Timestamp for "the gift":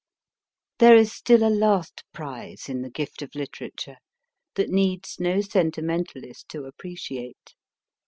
2.81-3.21